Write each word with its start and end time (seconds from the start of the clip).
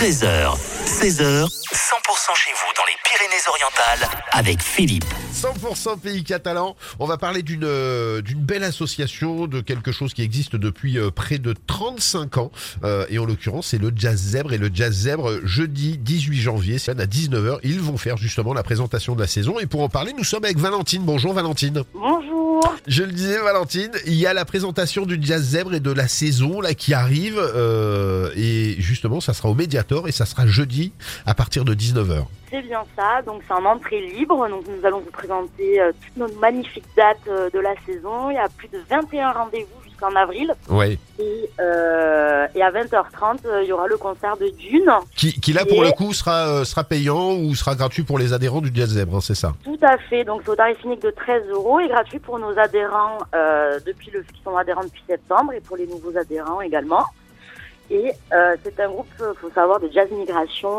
13h, 0.00 0.56
16h, 0.86 1.44
100% 1.44 2.34
chez 2.34 2.52
vous 2.54 2.72
dans 2.74 2.86
les 2.86 2.96
Pyrénées-Orientales 3.04 4.08
avec 4.32 4.62
Philippe. 4.62 5.04
100% 5.34 5.98
pays 5.98 6.24
catalan. 6.24 6.74
On 6.98 7.04
va 7.04 7.18
parler 7.18 7.42
d'une 7.42 7.64
euh, 7.64 8.22
d'une 8.22 8.40
belle 8.40 8.64
association, 8.64 9.46
de 9.46 9.60
quelque 9.60 9.92
chose 9.92 10.14
qui 10.14 10.22
existe 10.22 10.56
depuis 10.56 10.98
euh, 10.98 11.10
près 11.10 11.36
de 11.36 11.54
35 11.66 12.38
ans. 12.38 12.50
Euh, 12.82 13.04
et 13.10 13.18
en 13.18 13.26
l'occurrence, 13.26 13.66
c'est 13.66 13.78
le 13.78 13.92
Jazz 13.94 14.16
Zèbre. 14.16 14.54
Et 14.54 14.58
le 14.58 14.70
Jazz 14.72 15.02
Zèbre, 15.02 15.32
jeudi 15.44 15.98
18 15.98 16.40
janvier, 16.40 16.78
c'est 16.78 16.98
à 16.98 17.04
19h. 17.04 17.58
Ils 17.62 17.80
vont 17.82 17.98
faire 17.98 18.16
justement 18.16 18.54
la 18.54 18.62
présentation 18.62 19.14
de 19.14 19.20
la 19.20 19.26
saison. 19.26 19.58
Et 19.58 19.66
pour 19.66 19.82
en 19.82 19.90
parler, 19.90 20.14
nous 20.16 20.24
sommes 20.24 20.46
avec 20.46 20.56
Valentine. 20.56 21.02
Bonjour 21.02 21.34
Valentine. 21.34 21.82
Bonjour. 21.92 22.39
Je 22.86 23.02
le 23.02 23.12
disais 23.12 23.38
Valentine, 23.38 23.92
il 24.06 24.14
y 24.14 24.26
a 24.26 24.32
la 24.34 24.44
présentation 24.44 25.06
du 25.06 25.18
Jazz 25.20 25.42
Zèbre 25.42 25.74
et 25.74 25.80
de 25.80 25.92
la 25.92 26.08
saison 26.08 26.60
là 26.60 26.74
qui 26.74 26.94
arrive. 26.94 27.38
euh, 27.38 28.30
et 28.36 28.76
justement, 28.78 29.20
ça 29.20 29.32
sera 29.34 29.48
au 29.48 29.54
Mediator 29.54 30.08
et 30.08 30.12
ça 30.12 30.26
sera 30.26 30.46
jeudi 30.46 30.92
à 31.26 31.34
partir 31.34 31.64
de 31.64 31.74
19h. 31.74 32.24
C'est 32.50 32.62
bien 32.62 32.82
ça, 32.96 33.22
donc 33.22 33.42
c'est 33.46 33.54
en 33.54 33.64
entrée 33.64 34.00
libre, 34.00 34.48
donc 34.48 34.64
nous 34.66 34.84
allons 34.84 35.00
vous 35.00 35.10
présenter 35.12 35.80
euh, 35.80 35.92
toutes 36.04 36.16
nos 36.16 36.40
magnifiques 36.40 36.84
dates 36.96 37.18
euh, 37.28 37.48
de 37.50 37.60
la 37.60 37.74
saison. 37.86 38.30
Il 38.30 38.34
y 38.34 38.38
a 38.38 38.48
plus 38.48 38.68
de 38.68 38.80
21 38.88 39.30
rendez-vous 39.32 39.79
jusqu'en 40.00 40.16
avril 40.16 40.54
Ouais. 40.68 40.98
et, 41.18 41.50
euh, 41.60 42.46
et 42.54 42.62
à 42.62 42.70
20h30 42.70 43.38
euh, 43.46 43.62
il 43.62 43.68
y 43.68 43.72
aura 43.72 43.86
le 43.86 43.96
concert 43.96 44.36
de 44.36 44.48
Dune. 44.48 44.90
Qui, 45.16 45.38
qui 45.40 45.52
là 45.52 45.64
pour 45.64 45.84
Et- 45.84 45.86
le 45.88 45.92
coup 45.92 46.12
sera 46.12 46.46
euh, 46.48 46.64
sera 46.64 46.84
payant 46.84 47.32
ou 47.34 47.54
sera 47.54 47.74
gratuit 47.74 48.02
pour 48.02 48.18
les 48.18 48.32
adhérents 48.32 48.60
du 48.60 48.70
Jazz 48.74 48.90
Zèbre, 48.90 49.16
hein, 49.16 49.20
c'est 49.20 49.34
ça? 49.34 49.52
Tout 49.64 49.78
à 49.82 49.98
fait, 49.98 50.24
donc 50.24 50.42
c'est 50.44 50.50
au 50.50 50.56
tarif 50.56 50.78
unique 50.84 51.02
de 51.02 51.10
13 51.10 51.42
euros 51.50 51.80
et 51.80 51.88
gratuit 51.88 52.18
pour 52.18 52.38
nos 52.38 52.56
adhérents 52.58 53.18
euh, 53.34 53.78
depuis 53.86 54.10
le 54.10 54.22
qui 54.22 54.40
sont 54.42 54.56
adhérents 54.56 54.84
depuis 54.84 55.02
septembre 55.06 55.52
et 55.52 55.60
pour 55.60 55.76
les 55.76 55.86
nouveaux 55.86 56.16
adhérents 56.16 56.60
également. 56.60 57.04
Et 57.92 58.12
c'est 58.62 58.78
un 58.78 58.86
groupe, 58.88 59.08
faut 59.40 59.50
savoir, 59.52 59.80
de 59.80 59.90
jazz 59.92 60.08
migration, 60.12 60.70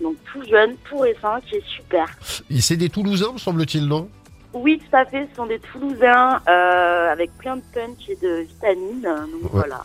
donc 0.00 0.16
tout 0.24 0.42
jeune, 0.50 0.74
tout 0.90 0.98
récent, 0.98 1.38
qui 1.48 1.54
est 1.54 1.64
super. 1.68 2.04
Et 2.50 2.60
C'est 2.60 2.76
des 2.76 2.88
Toulousains, 2.88 3.32
me 3.34 3.38
semble-t-il, 3.38 3.86
non? 3.86 4.08
Oui, 4.54 4.78
tout 4.78 4.96
à 4.96 5.04
fait. 5.04 5.26
Ce 5.30 5.36
sont 5.36 5.46
des 5.46 5.58
Toulousains 5.58 6.40
euh, 6.48 7.12
avec 7.12 7.36
plein 7.38 7.56
de 7.56 7.62
punch 7.74 8.08
et 8.08 8.16
de 8.22 8.42
vitamines. 8.48 9.02
Donc 9.02 9.42
Ouais. 9.54 9.60
voilà. 9.66 9.84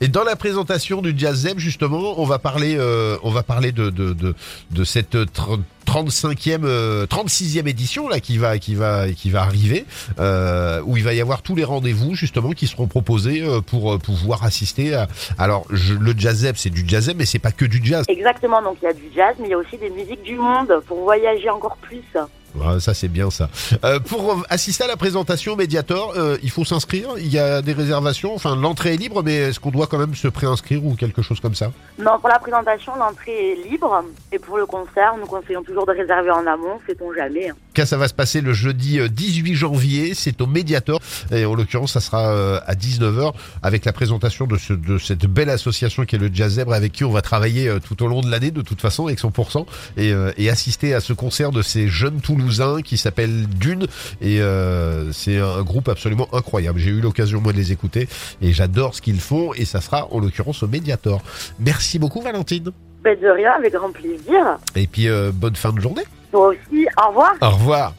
Et 0.00 0.06
dans 0.06 0.22
la 0.22 0.36
présentation 0.36 1.02
du 1.02 1.12
Jazz 1.16 1.40
Zeb, 1.40 1.58
justement, 1.58 2.20
on 2.20 2.24
va 2.24 2.38
parler, 2.38 2.76
euh, 2.78 3.16
on 3.24 3.30
va 3.30 3.42
parler 3.42 3.72
de 3.72 3.90
de 3.90 4.12
de, 4.12 4.34
de 4.70 4.84
cette 4.84 5.16
tr- 5.16 5.58
35e, 5.86 6.60
euh, 6.64 7.06
36e 7.06 7.66
édition 7.66 8.08
là 8.08 8.20
qui 8.20 8.38
va 8.38 8.58
qui 8.58 8.76
va 8.76 9.10
qui 9.10 9.28
va 9.30 9.42
arriver, 9.42 9.86
euh, 10.20 10.80
où 10.84 10.96
il 10.96 11.02
va 11.02 11.14
y 11.14 11.20
avoir 11.20 11.42
tous 11.42 11.56
les 11.56 11.64
rendez-vous 11.64 12.14
justement 12.14 12.52
qui 12.52 12.68
seront 12.68 12.86
proposés 12.86 13.42
euh, 13.42 13.60
pour 13.60 13.94
euh, 13.94 13.98
pouvoir 13.98 14.44
assister. 14.44 14.94
à... 14.94 15.08
Alors 15.36 15.66
je- 15.70 15.94
le 15.94 16.14
Jazz 16.16 16.36
Zeb, 16.42 16.54
c'est 16.56 16.70
du 16.70 16.84
Jazz 16.86 17.06
Zeb, 17.06 17.16
mais 17.18 17.26
c'est 17.26 17.40
pas 17.40 17.52
que 17.52 17.64
du 17.64 17.80
jazz. 17.84 18.04
Exactement. 18.08 18.62
Donc 18.62 18.76
il 18.80 18.84
y 18.84 18.88
a 18.88 18.92
du 18.92 19.10
jazz, 19.16 19.34
mais 19.40 19.48
il 19.48 19.50
y 19.50 19.54
a 19.54 19.58
aussi 19.58 19.78
des 19.78 19.90
musiques 19.90 20.22
du 20.22 20.36
monde 20.36 20.80
pour 20.86 21.02
voyager 21.02 21.50
encore 21.50 21.76
plus. 21.78 22.04
Ouais, 22.54 22.80
ça 22.80 22.94
c'est 22.94 23.08
bien 23.08 23.30
ça. 23.30 23.48
Euh, 23.84 24.00
pour 24.00 24.42
assister 24.48 24.84
à 24.84 24.86
la 24.86 24.96
présentation 24.96 25.54
Mediator, 25.56 26.14
euh, 26.16 26.36
il 26.42 26.50
faut 26.50 26.64
s'inscrire? 26.64 27.10
Il 27.18 27.28
y 27.28 27.38
a 27.38 27.62
des 27.62 27.72
réservations? 27.72 28.34
Enfin, 28.34 28.56
l'entrée 28.56 28.94
est 28.94 28.96
libre, 28.96 29.22
mais 29.22 29.36
est-ce 29.36 29.60
qu'on 29.60 29.70
doit 29.70 29.86
quand 29.86 29.98
même 29.98 30.14
se 30.14 30.28
préinscrire 30.28 30.84
ou 30.84 30.94
quelque 30.94 31.22
chose 31.22 31.40
comme 31.40 31.54
ça? 31.54 31.72
Non, 31.98 32.18
pour 32.18 32.28
la 32.28 32.38
présentation, 32.38 32.96
l'entrée 32.96 33.52
est 33.52 33.68
libre. 33.68 34.02
Et 34.32 34.38
pour 34.38 34.56
le 34.58 34.66
concert, 34.66 35.14
nous 35.18 35.26
conseillons 35.26 35.62
toujours 35.62 35.86
de 35.86 35.92
réserver 35.92 36.30
en 36.30 36.46
amont, 36.46 36.80
sait-on 36.86 37.12
jamais. 37.12 37.52
Cas, 37.78 37.86
ça 37.86 37.96
va 37.96 38.08
se 38.08 38.14
passer 38.14 38.40
le 38.40 38.52
jeudi 38.52 38.98
euh, 38.98 39.06
18 39.06 39.54
janvier. 39.54 40.12
C'est 40.12 40.40
au 40.40 40.48
Mediator. 40.48 40.98
Et 41.30 41.44
en 41.44 41.54
l'occurrence, 41.54 41.92
ça 41.92 42.00
sera 42.00 42.32
euh, 42.32 42.58
à 42.66 42.74
19h 42.74 43.32
avec 43.62 43.84
la 43.84 43.92
présentation 43.92 44.48
de, 44.48 44.56
ce, 44.56 44.72
de 44.72 44.98
cette 44.98 45.26
belle 45.26 45.48
association 45.48 46.04
qui 46.04 46.16
est 46.16 46.18
le 46.18 46.28
Jazz 46.32 46.54
Zèbre 46.54 46.72
avec 46.72 46.90
qui 46.90 47.04
on 47.04 47.12
va 47.12 47.22
travailler 47.22 47.68
euh, 47.68 47.78
tout 47.78 48.02
au 48.02 48.08
long 48.08 48.20
de 48.20 48.28
l'année 48.28 48.50
de 48.50 48.62
toute 48.62 48.80
façon 48.80 49.06
avec 49.06 49.20
100% 49.20 49.64
et, 49.96 50.12
euh, 50.12 50.32
et 50.36 50.50
assister 50.50 50.92
à 50.92 50.98
ce 50.98 51.12
concert 51.12 51.52
de 51.52 51.62
ces 51.62 51.86
jeunes 51.86 52.20
Toulousains 52.20 52.82
qui 52.82 52.96
s'appelle 52.96 53.46
Dune. 53.46 53.86
Et 54.20 54.40
euh, 54.40 55.12
c'est 55.12 55.38
un 55.38 55.62
groupe 55.62 55.88
absolument 55.88 56.26
incroyable. 56.34 56.80
J'ai 56.80 56.90
eu 56.90 57.00
l'occasion 57.00 57.40
moi 57.40 57.52
de 57.52 57.58
les 57.58 57.70
écouter 57.70 58.08
et 58.42 58.52
j'adore 58.52 58.96
ce 58.96 59.02
qu'ils 59.02 59.20
font 59.20 59.54
et 59.54 59.64
ça 59.64 59.80
sera 59.80 60.12
en 60.12 60.18
l'occurrence 60.18 60.64
au 60.64 60.66
Mediator. 60.66 61.22
Merci 61.60 62.00
beaucoup 62.00 62.22
Valentine. 62.22 62.72
Ben 63.04 63.16
de 63.16 63.28
rien, 63.28 63.52
avec 63.52 63.72
grand 63.72 63.92
plaisir. 63.92 64.58
Et 64.74 64.88
puis 64.88 65.08
euh, 65.08 65.30
bonne 65.32 65.54
fin 65.54 65.72
de 65.72 65.80
journée. 65.80 66.02
Toi 66.30 66.48
aussi, 66.48 66.86
au 67.02 67.08
revoir. 67.08 67.34
Au 67.40 67.50
revoir. 67.50 67.92